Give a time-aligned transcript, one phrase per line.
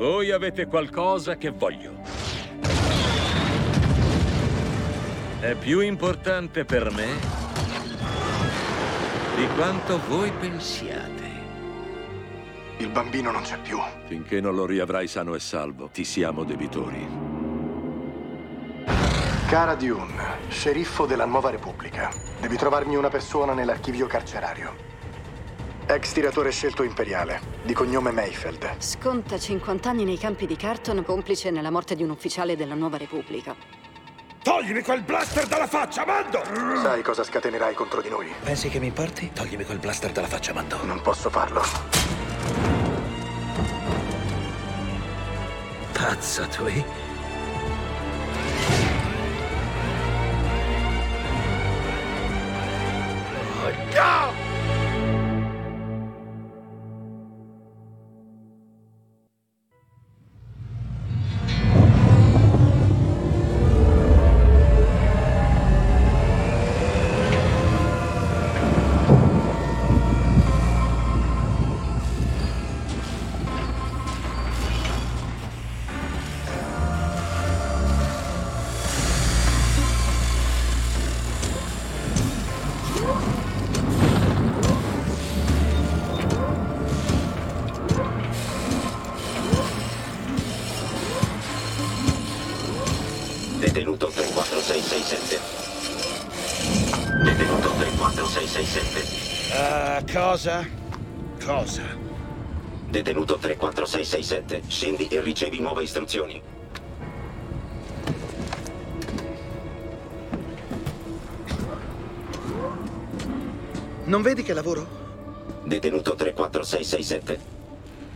[0.00, 1.92] Voi avete qualcosa che voglio.
[5.40, 7.18] È più importante per me
[9.36, 11.28] di quanto voi pensiate.
[12.78, 13.78] Il bambino non c'è più.
[14.06, 17.06] Finché non lo riavrai sano e salvo, ti siamo debitori.
[19.50, 22.08] Cara Dune, sceriffo della Nuova Repubblica.
[22.40, 24.89] Devi trovarmi una persona nell'archivio carcerario.
[25.90, 28.76] Ex tiratore scelto imperiale, di cognome Mayfeld.
[28.78, 32.96] Sconta 50 anni nei campi di Carton, complice nella morte di un ufficiale della Nuova
[32.96, 33.56] Repubblica.
[34.40, 36.44] Toglimi quel blaster dalla faccia, Mando!
[36.80, 38.32] Sai cosa scatenerai contro di noi?
[38.44, 39.32] Pensi che mi importi?
[39.34, 40.78] Toglimi quel blaster dalla faccia, Mando.
[40.84, 41.60] Non posso farlo.
[45.92, 46.66] Pazza, tu?
[46.66, 46.84] eh?
[100.12, 100.66] Cosa?
[101.44, 101.82] Cosa?
[102.88, 104.62] Detenuto 34667.
[104.66, 106.42] Scendi e ricevi nuove istruzioni.
[114.04, 114.98] Non vedi che lavoro?
[115.62, 117.58] Detenuto 34667.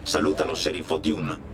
[0.02, 1.52] Saluta lo sceriffo Dune.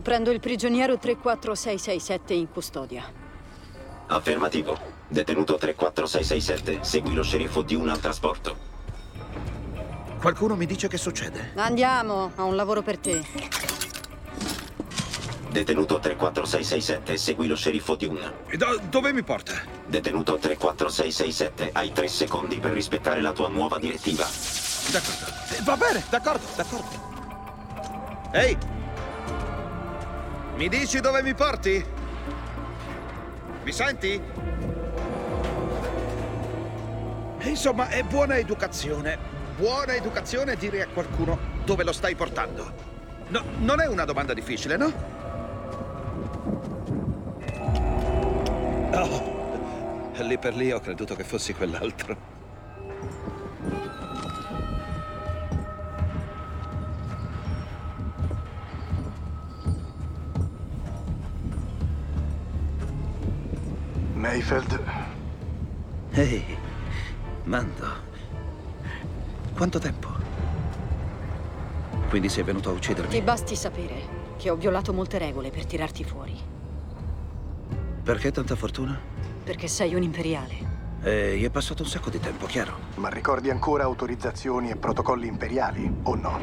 [0.00, 3.04] Prendo il prigioniero 34667 in custodia.
[4.06, 4.91] Affermativo.
[5.12, 6.78] Detenuto 34667.
[6.80, 8.56] Segui lo sceriffo Dune al trasporto.
[10.18, 11.52] Qualcuno mi dice che succede.
[11.56, 13.22] Andiamo, ho un lavoro per te.
[15.50, 17.18] Detenuto 34667.
[17.18, 18.32] Segui lo sceriffo Dune.
[18.46, 19.52] E da- dove mi porta?
[19.86, 21.70] Detenuto 34667.
[21.74, 24.24] Hai tre secondi per rispettare la tua nuova direttiva.
[24.92, 25.26] D'accordo.
[25.58, 27.10] Eh, Va bene, d'accordo, d'accordo.
[28.32, 28.56] Ehi!
[30.56, 31.84] Mi dici dove mi porti?
[33.62, 34.20] Mi senti?
[37.44, 39.18] Insomma, è buona educazione.
[39.56, 42.72] Buona educazione dire a qualcuno dove lo stai portando.
[43.28, 44.92] No, non è una domanda difficile, no?
[48.94, 52.30] Oh, lì per lì ho creduto che fossi quell'altro.
[64.14, 64.80] Mayfeld,
[66.12, 66.56] Ehi,
[67.44, 67.86] Mando.
[69.54, 70.08] Quanto tempo?
[72.08, 73.10] Quindi sei venuto a uccidermi?
[73.10, 76.38] Ti basti sapere che ho violato molte regole per tirarti fuori.
[78.02, 78.98] Perché tanta fortuna?
[79.44, 80.70] Perché sei un imperiale.
[81.02, 82.90] Ehi, è passato un sacco di tempo, chiaro?
[82.96, 86.40] ma ricordi ancora autorizzazioni e protocolli imperiali o no?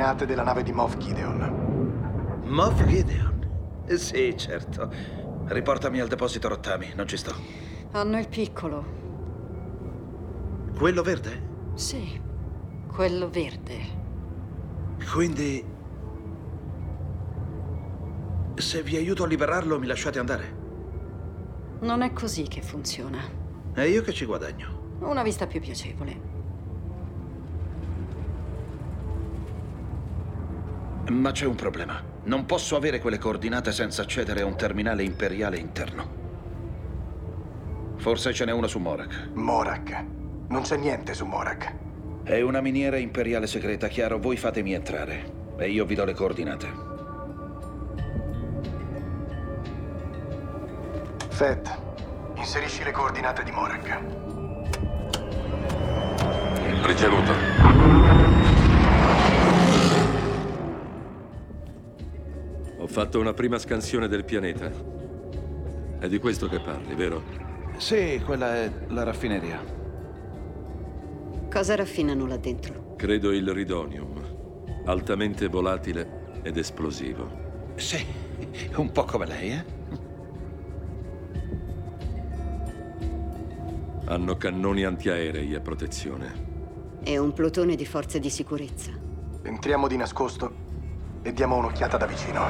[0.00, 2.40] Coordinate della nave di Moff Gideon.
[2.46, 3.82] Moff Gideon?
[3.86, 4.90] Eh, Sì, certo.
[5.44, 7.34] Riportami al deposito rottami, non ci sto.
[7.92, 8.98] Hanno il piccolo.
[10.78, 11.48] Quello verde?
[11.74, 12.18] Sì,
[12.90, 13.78] quello verde.
[15.12, 15.62] Quindi...
[18.54, 20.56] Se vi aiuto a liberarlo, mi lasciate andare?
[21.80, 23.18] Non è così che funziona.
[23.74, 24.96] E io che ci guadagno?
[25.00, 26.29] Una vista più piacevole.
[31.10, 32.00] Ma c'è un problema.
[32.24, 36.18] Non posso avere quelle coordinate senza accedere a un terminale imperiale interno.
[37.96, 39.30] Forse ce n'è uno su Morak.
[39.34, 40.04] Morak.
[40.48, 41.74] Non c'è niente su Morak.
[42.22, 44.18] È una miniera imperiale segreta, chiaro.
[44.20, 45.38] Voi fatemi entrare.
[45.58, 46.68] e io vi do le coordinate.
[51.28, 51.78] Fett,
[52.36, 53.98] inserisci le coordinate di Morek.
[56.86, 57.69] Ricevuto.
[62.90, 64.68] Fatto una prima scansione del pianeta.
[66.00, 67.22] È di questo che parli, vero?
[67.76, 69.62] Sì, quella è la raffineria.
[71.48, 72.96] Cosa raffinano là dentro?
[72.96, 74.82] Credo il ridonium.
[74.86, 77.30] Altamente volatile ed esplosivo.
[77.76, 78.04] Sì,
[78.74, 79.64] un po' come lei, eh?
[84.06, 86.48] Hanno cannoni antiaerei a protezione.
[87.04, 88.90] È un plotone di forze di sicurezza.
[89.42, 90.59] Entriamo di nascosto
[91.22, 92.48] e diamo un'occhiata da vicino.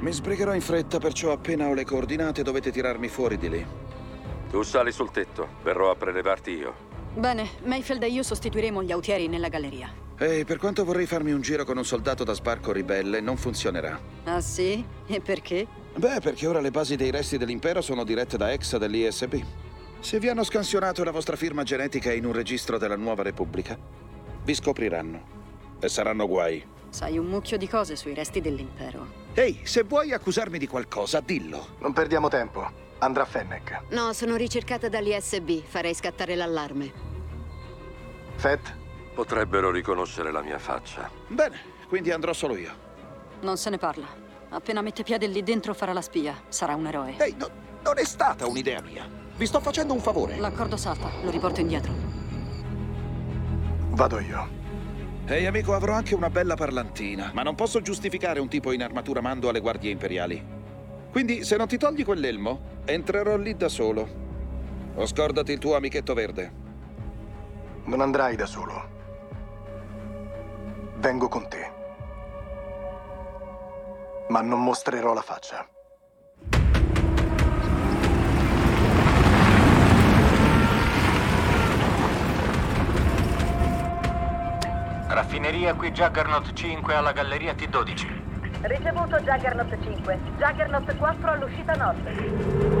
[0.00, 3.66] Mi sbrigherò in fretta, perciò appena ho le coordinate dovete tirarmi fuori di lì.
[4.50, 6.74] Tu sali sul tetto, verrò a prelevarti io.
[7.14, 10.08] Bene, Mayfield e io sostituiremo gli autieri nella galleria.
[10.22, 13.98] Ehi, per quanto vorrei farmi un giro con un soldato da sbarco ribelle, non funzionerà.
[14.24, 14.84] Ah sì?
[15.06, 15.66] E perché?
[15.96, 19.36] Beh, perché ora le basi dei resti dell'impero sono dirette da EXA dell'ISB.
[19.98, 23.78] Se vi hanno scansionato la vostra firma genetica in un registro della nuova Repubblica,
[24.44, 25.38] vi scopriranno.
[25.80, 26.62] E saranno guai.
[26.90, 29.06] Sai un mucchio di cose sui resti dell'impero.
[29.32, 31.76] Ehi, se vuoi accusarmi di qualcosa, dillo.
[31.78, 32.70] Non perdiamo tempo.
[32.98, 33.84] Andrà Fennec.
[33.92, 35.62] No, sono ricercata dall'ISB.
[35.64, 36.92] Farei scattare l'allarme.
[38.36, 38.76] Fett,
[39.14, 41.10] Potrebbero riconoscere la mia faccia.
[41.28, 41.58] Bene,
[41.88, 42.70] quindi andrò solo io.
[43.40, 44.06] Non se ne parla.
[44.50, 46.36] Appena mette piede lì dentro farà la spia.
[46.48, 47.14] Sarà un eroe.
[47.18, 47.48] Ehi, no-
[47.82, 49.08] non è stata un'idea mia.
[49.36, 50.36] Vi sto facendo un favore.
[50.38, 51.10] L'accordo salta.
[51.22, 51.92] Lo riporto indietro.
[53.90, 54.58] vado io.
[55.26, 59.20] Ehi, amico, avrò anche una bella parlantina, ma non posso giustificare un tipo in armatura
[59.20, 60.42] mando alle guardie imperiali.
[61.10, 64.08] Quindi, se non ti togli quell'elmo, entrerò lì da solo.
[64.94, 66.52] O scordati il tuo amichetto verde.
[67.84, 68.98] Non andrai da solo.
[71.00, 71.72] Vengo con te.
[74.28, 75.66] Ma non mostrerò la faccia.
[85.08, 88.60] Raffineria qui Juggernaut 5 alla galleria T12.
[88.60, 90.18] Ricevuto Juggernaut 5.
[90.36, 92.79] Juggernaut 4 all'uscita nord.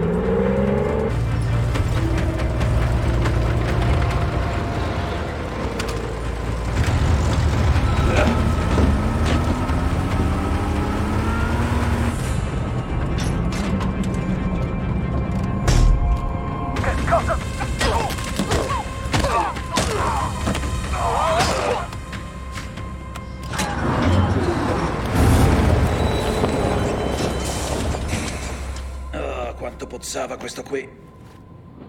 [30.40, 30.88] Questo qui.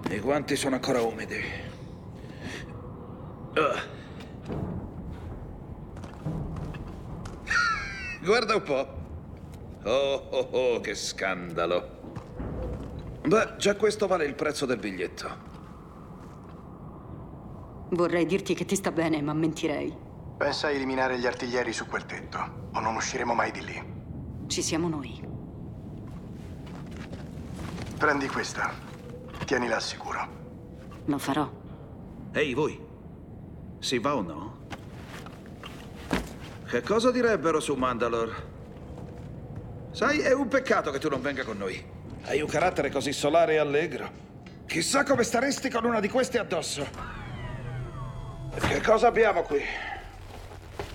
[0.09, 1.41] I guanti sono ancora umidi.
[3.53, 3.81] Ah.
[8.21, 8.99] Guarda un po'.
[9.83, 11.99] Oh, oh, oh, che scandalo.
[13.25, 15.49] Beh, già questo vale il prezzo del biglietto.
[17.91, 19.95] Vorrei dirti che ti sta bene, ma mentirei.
[20.37, 23.81] Pensa a eliminare gli artiglieri su quel tetto, o non usciremo mai di lì.
[24.47, 25.31] Ci siamo noi.
[28.01, 28.73] Prendi questa.
[29.45, 30.27] Tienila al sicuro.
[31.05, 31.47] Lo farò.
[32.33, 32.83] Ehi, voi.
[33.77, 34.65] Si va o no?
[36.67, 38.33] Che cosa direbbero su Mandalore?
[39.91, 41.79] Sai, è un peccato che tu non venga con noi.
[42.23, 44.09] Hai un carattere così solare e allegro.
[44.65, 46.87] Chissà come staresti con una di queste addosso.
[48.59, 49.61] Che cosa abbiamo qui?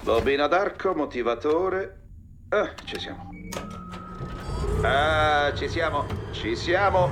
[0.02, 2.00] Bobina d'arco, motivatore.
[2.48, 3.30] Ah, ci siamo.
[4.82, 6.25] Ah, ci siamo.
[6.38, 7.09] Ci siamo.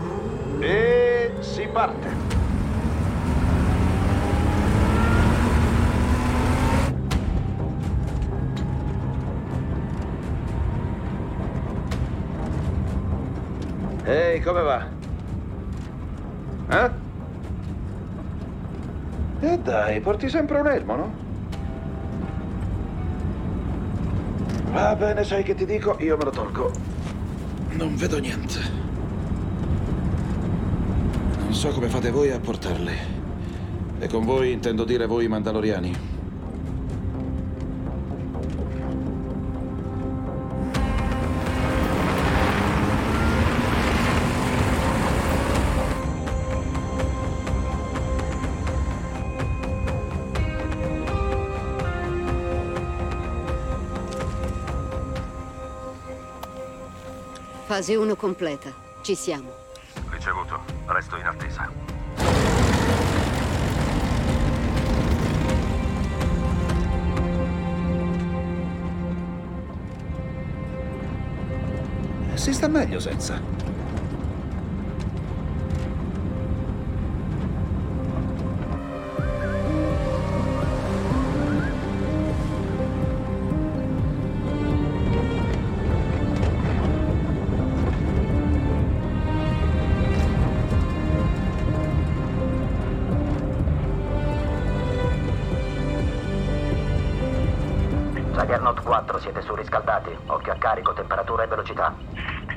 [0.60, 2.08] E si parte.
[14.04, 14.86] Ehi, come va?
[16.68, 16.90] Eh?
[19.40, 21.14] E dai, porti sempre un elmo, no?
[24.70, 25.96] Va bene, sai che ti dico?
[26.00, 26.70] Io me lo tolgo.
[27.70, 28.83] Non vedo niente.
[31.54, 32.92] So come fate voi a portarle.
[33.98, 35.96] E con voi intendo dire voi mandaloriani.
[57.64, 58.70] Fase 1 completa.
[59.00, 59.63] Ci siamo.
[60.24, 60.58] Ricevuto.
[60.86, 61.70] Resto in attesa.
[72.32, 73.38] Si sta meglio senza.
[99.74, 100.16] Siete surriscaldati.
[100.26, 101.94] Occhio a carico, temperatura e velocità.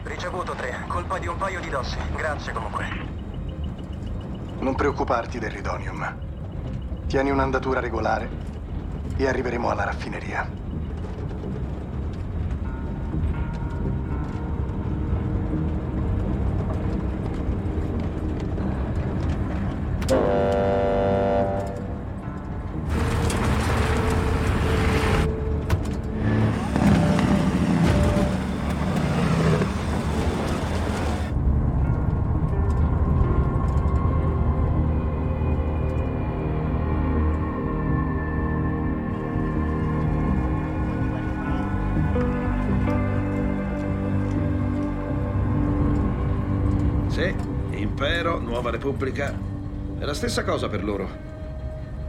[0.04, 0.86] Ricevuto 3.
[0.88, 1.98] Colpa di un paio di dossi.
[2.16, 2.86] Grazie comunque.
[4.60, 6.16] Non preoccuparti del Ridonium.
[7.08, 8.30] Tieni un'andatura regolare
[9.18, 10.57] e arriveremo alla raffineria.
[48.68, 49.34] Nuova repubblica.
[49.98, 51.10] È la stessa cosa per loro.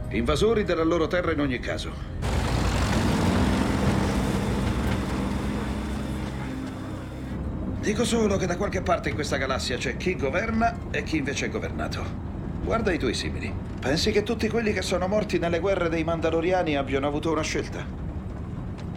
[0.09, 1.91] Invasori della loro terra in ogni caso.
[7.79, 11.45] Dico solo che da qualche parte in questa galassia c'è chi governa e chi invece
[11.45, 12.27] è governato.
[12.63, 13.51] Guarda i tuoi simili.
[13.79, 17.85] Pensi che tutti quelli che sono morti nelle guerre dei Mandaloriani abbiano avuto una scelta?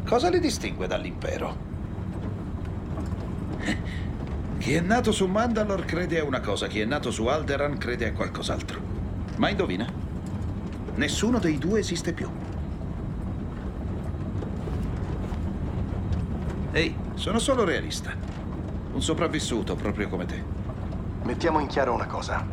[0.04, 1.70] Cosa li distingue dall'impero?
[4.62, 8.06] Chi è nato su Mandalore crede a una cosa, chi è nato su Alderan crede
[8.06, 8.80] a qualcos'altro.
[9.38, 9.92] Ma indovina?
[10.94, 12.28] Nessuno dei due esiste più.
[16.70, 18.14] Ehi, sono solo realista.
[18.92, 20.40] Un sopravvissuto, proprio come te.
[21.24, 22.46] Mettiamo in chiaro una cosa.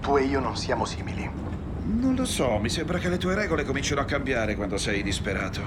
[0.00, 1.30] Tu e io non siamo simili.
[1.84, 5.60] Non lo so, mi sembra che le tue regole cominciano a cambiare quando sei disperato.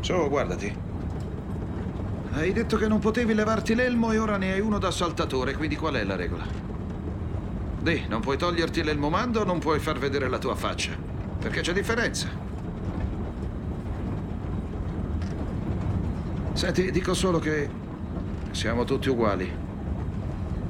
[0.00, 0.91] Su, guardati.
[2.34, 5.76] Hai detto che non potevi levarti l'elmo e ora ne hai uno da saltatore, quindi
[5.76, 6.46] qual è la regola?
[7.78, 10.92] Dì, non puoi toglierti l'elmomando o non puoi far vedere la tua faccia?
[11.38, 12.28] Perché c'è differenza.
[16.54, 17.68] Senti, dico solo che
[18.52, 19.52] siamo tutti uguali.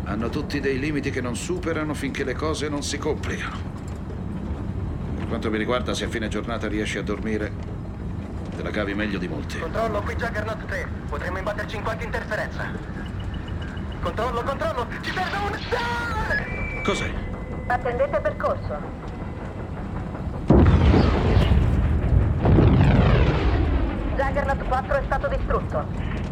[0.04, 3.56] Hanno tutti dei limiti che non superano finché le cose non si complicano.
[5.16, 7.71] Per quanto mi riguarda, se a fine giornata riesci a dormire,
[8.56, 9.58] te la cavi meglio di molti.
[9.58, 10.88] Controllo, qui Juggernaut 3.
[11.08, 12.64] Potremmo imbatterci in qualche interferenza.
[14.00, 14.86] Controllo, controllo!
[15.00, 15.58] Ci serve un...
[15.72, 16.82] Ah!
[16.82, 17.10] Cos'è?
[17.66, 19.00] Attendete percorso.
[24.16, 25.84] Juggernaut 4 è stato distrutto.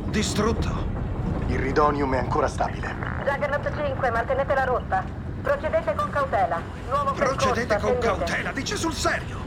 [0.06, 0.98] Distrutto?
[1.46, 2.94] Il Ridonium è ancora stabile.
[3.24, 5.04] Juggernaut 5, mantenete la rotta.
[5.42, 6.60] Procedete con cautela.
[6.88, 8.24] Nuovo Procedete percorso, con attendete.
[8.26, 9.39] cautela, dice sul serio.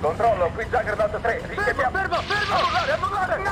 [0.00, 1.40] Controllo, qui Juggernaut 3.
[1.54, 2.54] Fermo, fermo, fermo!
[2.54, 3.42] Annullare, annullare!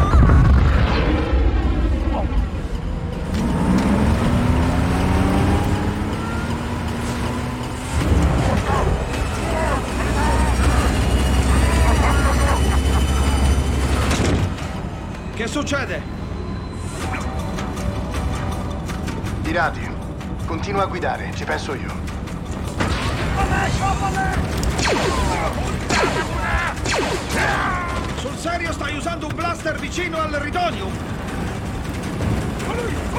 [15.34, 16.02] Che succede?
[19.42, 19.90] Pirati,
[20.46, 21.92] continua a guidare, ci penso io.
[28.20, 30.92] Sul serio stai usando un blaster vicino al Ridonium?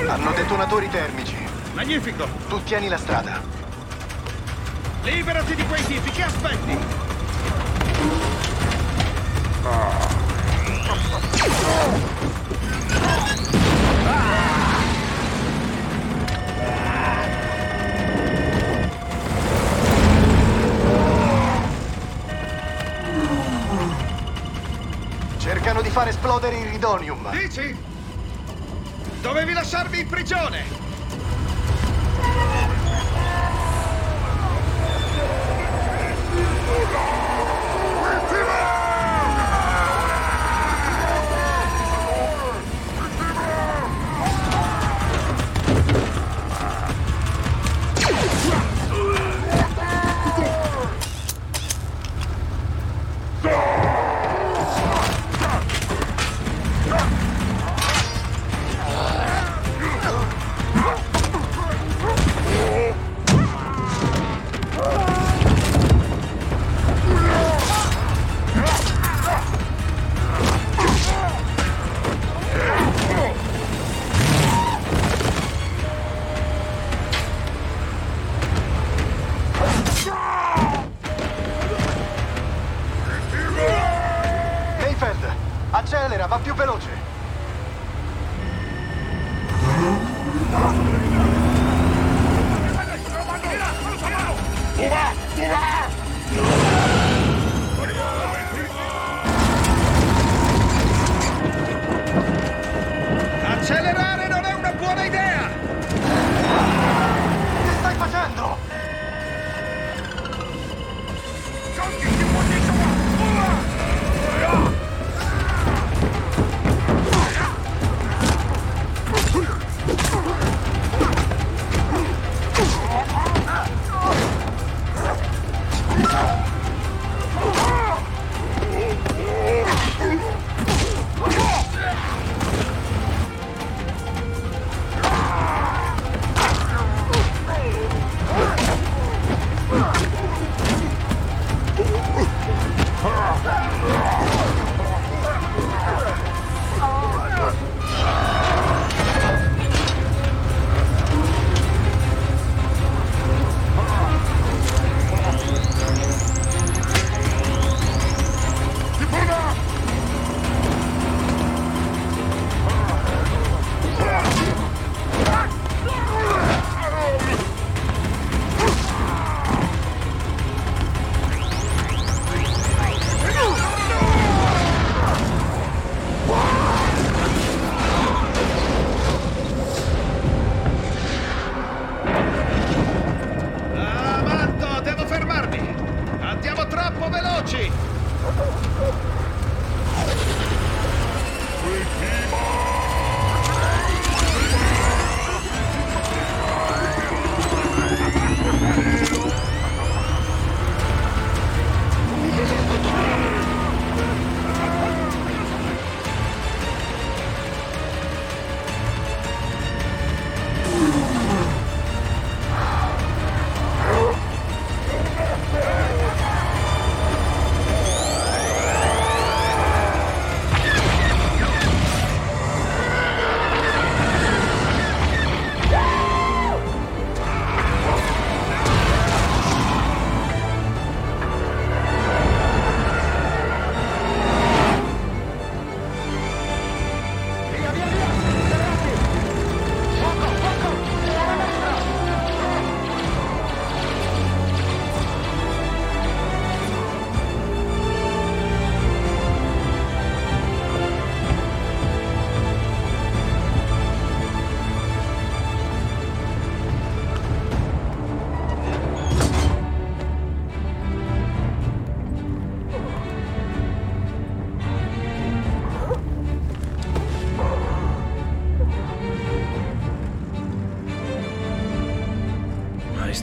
[0.07, 1.36] Hanno detonatori termici.
[1.74, 2.27] Magnifico!
[2.48, 3.41] Tu tieni la strada.
[5.03, 6.77] Liberati di quei tipi, che aspetti?
[11.36, 12.14] Cercano
[25.96, 27.30] far esplodere il Ridonium.
[27.32, 27.74] Dici?
[29.22, 30.66] Dovevi lasciarmi in prigione!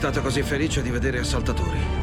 [0.03, 2.02] Stato così felice di vedere assaltatori.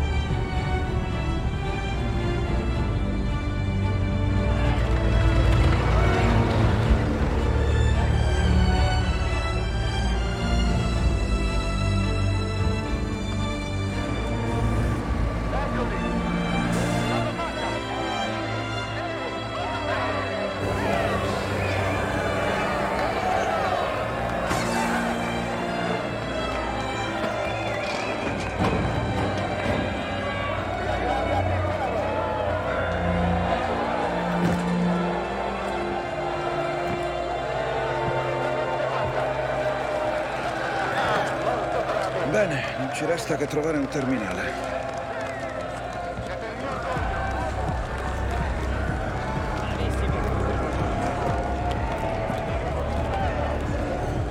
[43.00, 44.52] Ci resta che trovare un terminale.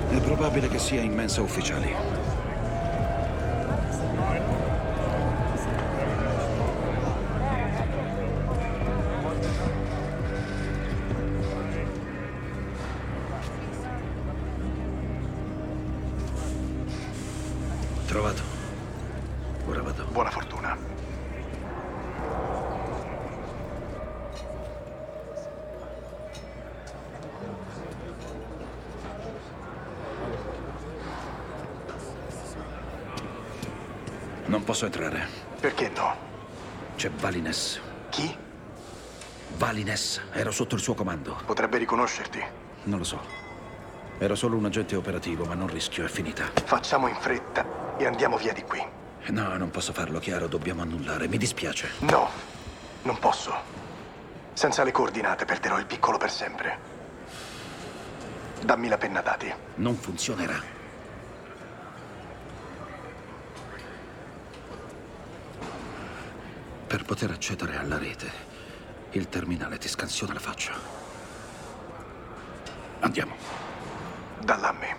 [0.08, 2.29] È probabile che sia in mensa ufficiali.
[34.80, 35.28] Posso entrare.
[35.60, 36.16] Perché no?
[36.96, 37.80] C'è Valines.
[38.08, 38.34] Chi?
[39.56, 40.22] Valines.
[40.32, 41.38] Ero sotto il suo comando.
[41.44, 42.42] Potrebbe riconoscerti.
[42.84, 43.20] Non lo so.
[44.18, 46.50] Ero solo un agente operativo, ma non rischio, è finita.
[46.64, 48.82] Facciamo in fretta e andiamo via di qui.
[49.28, 51.28] No, non posso farlo, chiaro, dobbiamo annullare.
[51.28, 51.90] Mi dispiace.
[52.00, 52.28] No,
[53.02, 53.52] non posso.
[54.54, 56.78] Senza le coordinate perderò il piccolo per sempre.
[58.62, 59.52] Dammi la penna dati.
[59.76, 60.79] Non funzionerà.
[66.90, 68.28] Per poter accedere alla rete,
[69.12, 70.72] il terminale ti scansiona la faccia.
[72.98, 73.36] Andiamo.
[74.40, 74.96] Dalla a me.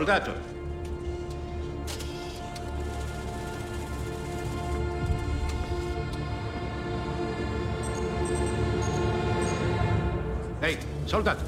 [0.00, 0.32] Soldato!
[10.60, 11.44] Ehi, soldato!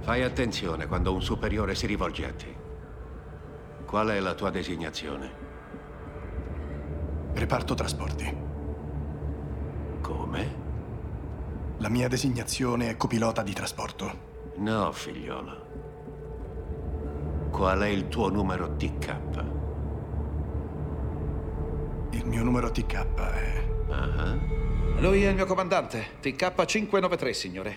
[0.00, 2.54] Fai attenzione quando un superiore si rivolge a te.
[3.86, 5.30] Qual è la tua designazione?
[7.32, 8.36] Reparto trasporti.
[10.02, 10.54] Come?
[11.78, 14.35] La mia designazione è copilota di trasporto.
[14.56, 15.64] No, figliolo.
[17.50, 19.14] Qual è il tuo numero TK?
[22.10, 23.68] Il mio numero TK è...
[23.90, 24.36] Ah,
[24.98, 27.76] Lui è il mio comandante, TK593, signore.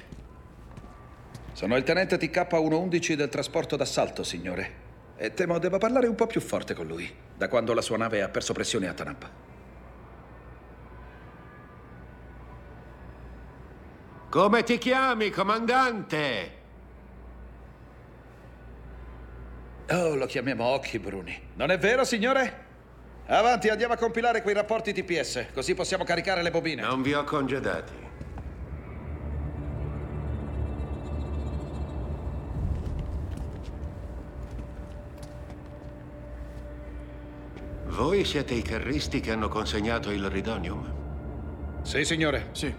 [1.52, 4.88] Sono il tenente TK111 del trasporto d'assalto, signore.
[5.18, 8.22] E temo debba parlare un po' più forte con lui, da quando la sua nave
[8.22, 9.30] ha perso pressione a Tanap.
[14.30, 16.59] Come ti chiami, comandante?
[19.92, 21.36] Oh, lo chiamiamo Occhi Bruni.
[21.56, 22.68] Non è vero, signore?
[23.26, 26.82] Avanti, andiamo a compilare quei rapporti TPS, così possiamo caricare le bobine.
[26.82, 27.94] Non vi ho congedati.
[37.86, 41.82] Voi siete i carristi che hanno consegnato il Ridonium?
[41.82, 42.50] Sì, signore.
[42.52, 42.74] Sì,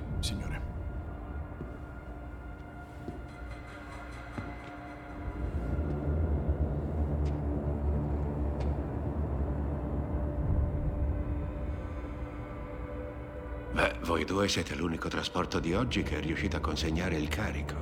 [14.10, 17.76] voi due siete l'unico trasporto di oggi che è riuscito a consegnare il carico.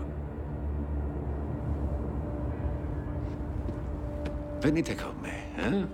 [4.61, 5.87] Venite con me, eh?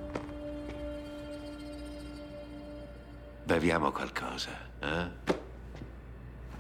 [3.45, 5.09] Beviamo qualcosa, eh?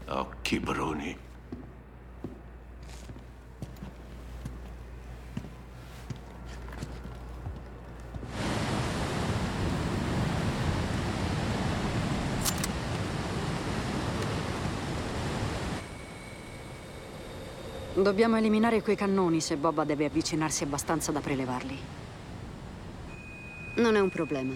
[0.06, 1.23] Occhi bruni.
[18.04, 21.78] Dobbiamo eliminare quei cannoni se Boba deve avvicinarsi abbastanza da prelevarli.
[23.76, 24.52] Non è un problema.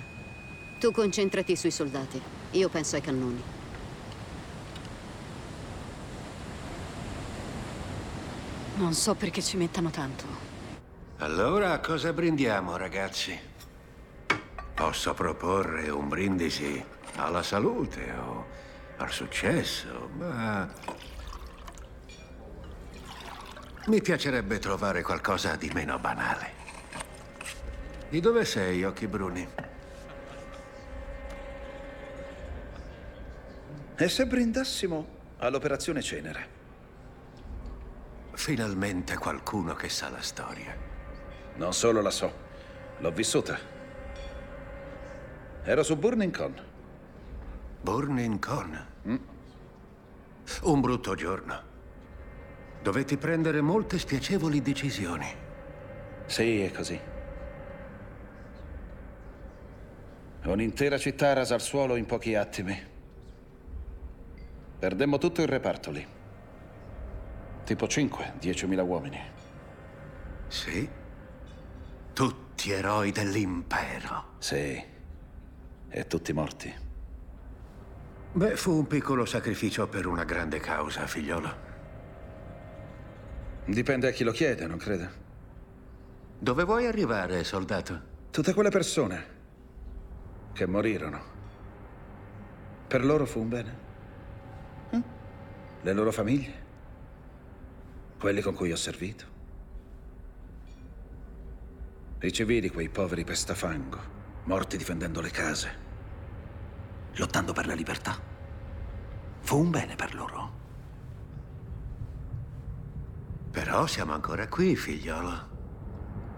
[0.79, 2.21] Tu concentrati sui soldati.
[2.51, 3.43] Io penso ai cannoni.
[8.77, 10.25] Non so perché ci mettano tanto.
[11.17, 13.35] Allora a cosa brindiamo, ragazzi?
[14.75, 16.85] Posso proporre un brindisi
[17.17, 18.47] alla salute o
[18.99, 21.17] al successo, ma...
[23.87, 26.53] Mi piacerebbe trovare qualcosa di meno banale.
[28.11, 29.49] Di dove sei, Occhi Bruni?
[33.97, 35.07] E se brindassimo
[35.39, 36.57] all'operazione Cenere?
[38.33, 40.77] Finalmente qualcuno che sa la storia.
[41.57, 42.33] Non solo la so,
[42.99, 43.59] l'ho vissuta.
[45.65, 46.55] Ero su Burning Con.
[47.81, 48.87] Burning Con.
[50.63, 51.68] Un brutto giorno.
[52.83, 55.27] Dovetti prendere molte spiacevoli decisioni.
[56.27, 57.01] Sì, è così.
[60.45, 62.81] Un'intera città rasa al suolo in pochi attimi.
[64.79, 66.07] Perdemmo tutto il reparto lì.
[67.65, 69.21] Tipo 5, 10.000 uomini.
[70.47, 70.89] Sì?
[72.13, 74.25] Tutti eroi dell'impero.
[74.39, 74.83] Sì.
[75.91, 76.75] E tutti morti.
[78.33, 81.68] Beh, fu un piccolo sacrificio per una grande causa, figliolo.
[83.69, 85.11] Dipende a chi lo chiede, non crede?
[86.39, 88.01] Dove vuoi arrivare, soldato?
[88.31, 89.27] Tutte quelle persone
[90.55, 91.21] che morirono.
[92.89, 93.79] Per loro fu un bene.
[94.97, 95.01] Mm?
[95.83, 96.53] Le loro famiglie.
[98.19, 99.27] Quelli con cui ho servito.
[102.21, 104.01] I civili, quei poveri pestafango,
[104.45, 105.71] morti difendendo le case,
[107.17, 108.19] lottando per la libertà.
[109.41, 110.58] Fu un bene per loro.
[113.51, 115.57] Però siamo ancora qui, figliolo.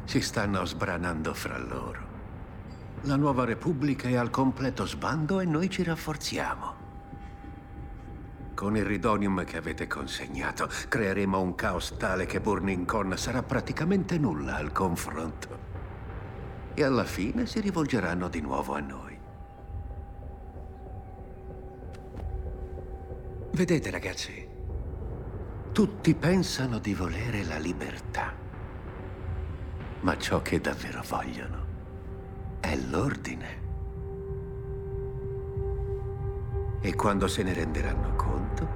[0.05, 2.09] Si stanno sbranando fra loro.
[3.03, 6.79] La nuova Repubblica è al completo sbando e noi ci rafforziamo.
[8.55, 14.19] Con il ridonium che avete consegnato, creeremo un caos tale che Burning Con sarà praticamente
[14.19, 15.69] nulla al confronto.
[16.75, 19.19] E alla fine si rivolgeranno di nuovo a noi.
[23.53, 24.50] Vedete, ragazzi,
[25.73, 28.35] tutti pensano di volere la libertà.
[30.01, 31.67] Ma ciò che davvero vogliono
[32.61, 33.59] è l'ordine.
[36.81, 38.69] E quando se ne renderanno conto,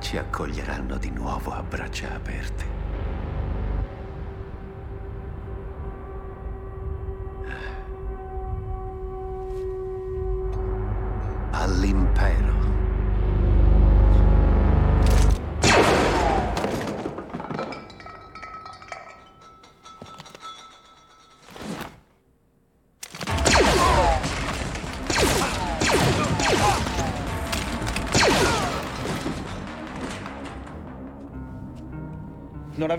[0.00, 2.89] ci accoglieranno di nuovo a braccia aperte.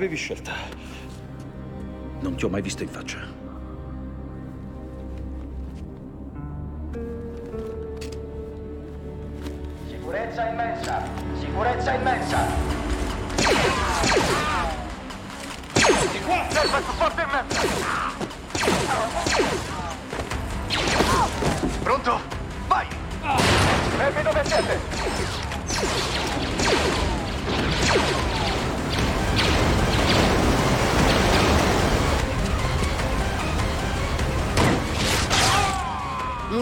[0.01, 0.53] Avevi scelta.
[2.21, 3.40] Non ti ho mai visto in faccia.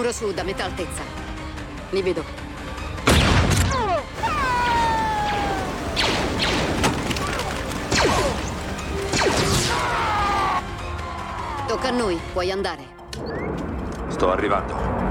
[0.10, 1.04] Muro sud, a metà altezza.
[1.92, 2.24] Li vedo.
[11.68, 12.84] Tocca a noi, puoi andare.
[14.08, 15.09] Sto arrivando.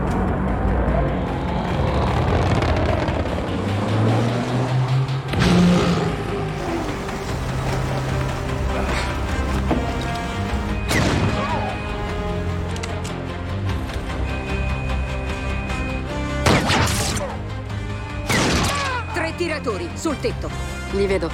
[19.58, 20.48] Tre tiratori, sul tetto.
[20.92, 21.28] Li vedo.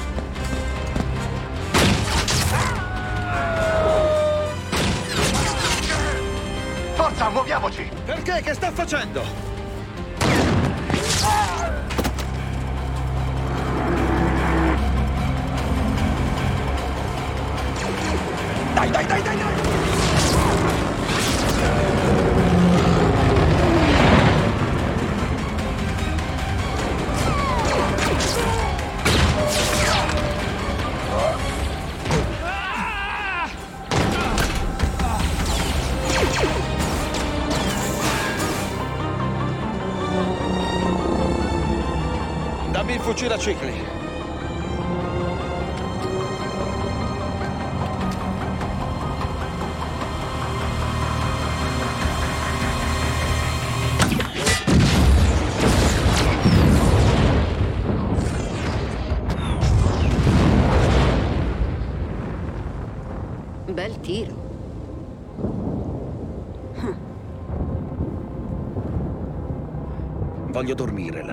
[6.95, 7.91] Forza, muoviamoci!
[8.07, 8.41] Perché?
[8.41, 9.44] Che sta facendo?
[43.25, 43.73] Dammi il fucile a cicli.
[63.73, 64.43] Bel tiro.
[70.51, 71.24] Voglio dormire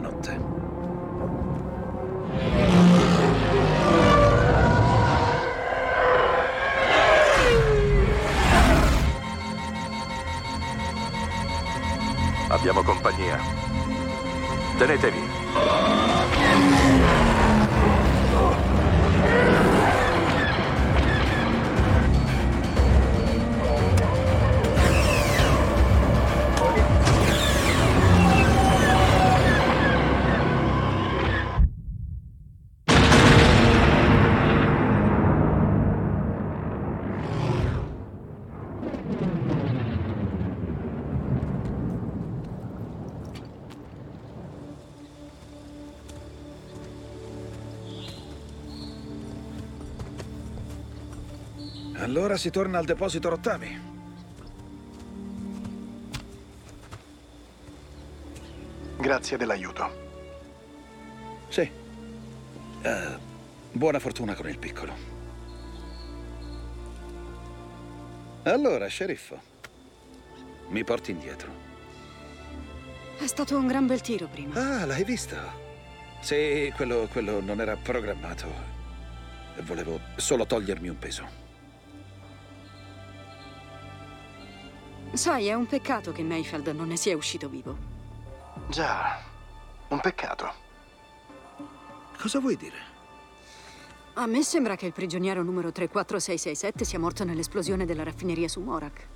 [52.11, 53.79] Allora si torna al deposito rottami.
[58.97, 59.89] Grazie dell'aiuto.
[61.47, 61.61] Sì.
[62.81, 63.17] Eh,
[63.71, 64.93] buona fortuna con il piccolo.
[68.43, 69.39] Allora, sceriffo,
[70.67, 71.49] mi porti indietro.
[73.19, 74.55] È stato un gran bel tiro prima.
[74.55, 75.37] Ah, l'hai visto?
[76.19, 78.47] Sì, quello, quello non era programmato.
[79.61, 81.40] Volevo solo togliermi un peso.
[85.13, 87.77] Sai, è un peccato che Mayfeld non ne sia uscito vivo.
[88.69, 89.19] Già,
[89.89, 90.53] un peccato.
[92.17, 92.89] Cosa vuoi dire?
[94.13, 99.07] A me sembra che il prigioniero numero 34667 sia morto nell'esplosione della raffineria su Morak.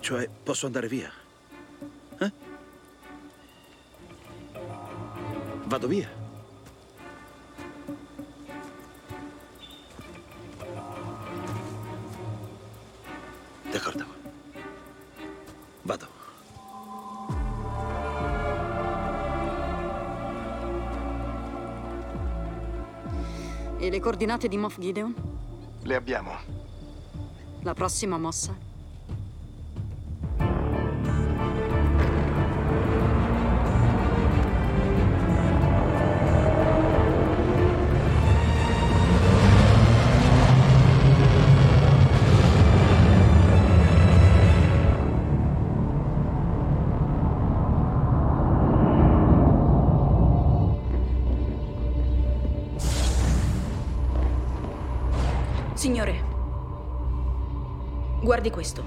[0.00, 1.10] Cioè, posso andare via?
[2.18, 2.32] Eh?
[5.64, 6.19] Vado via.
[24.00, 25.14] Le coordinate di Moff Gideon?
[25.82, 26.32] Le abbiamo.
[27.60, 28.56] La prossima mossa?
[55.80, 56.14] Signore,
[58.20, 58.84] guardi questo.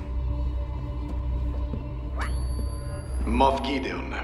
[3.23, 4.15] Moff Gideon.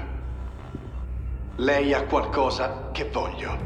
[1.56, 3.58] Lei ha qualcosa che voglio.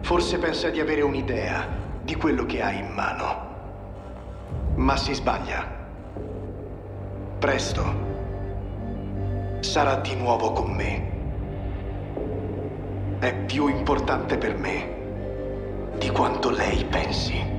[0.00, 1.68] Forse pensa di avere un'idea
[2.02, 3.46] di quello che ha in mano.
[4.76, 5.68] Ma si sbaglia.
[7.38, 7.82] Presto
[9.60, 11.10] sarà di nuovo con me.
[13.18, 17.55] È più importante per me di quanto lei pensi.